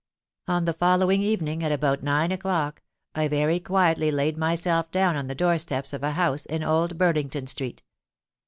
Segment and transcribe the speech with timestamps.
[0.47, 2.81] "On the following evening, at about nine o'clock,
[3.13, 6.97] I very quietly laid myself down on the door steps of a house in Old
[6.97, 7.83] Burlington Street.